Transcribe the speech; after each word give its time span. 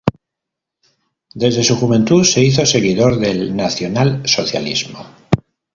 Desde 1.35 1.61
su 1.63 1.75
juventud 1.75 2.23
se 2.23 2.41
hizo 2.41 2.65
seguidor 2.65 3.19
del 3.19 3.55
Nacionalsocialismo. 3.55 5.05